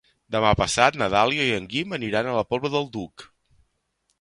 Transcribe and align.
Demà 0.35 0.53
passat 0.61 0.95
na 1.01 1.09
Dàlia 1.15 1.45
i 1.49 1.53
en 1.57 1.67
Guim 1.75 1.93
aniran 1.99 2.31
a 2.31 2.35
la 2.39 2.45
Pobla 2.55 2.73
del 2.77 2.91
Duc. 2.97 3.29